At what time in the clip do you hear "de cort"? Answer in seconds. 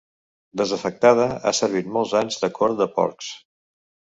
2.45-2.81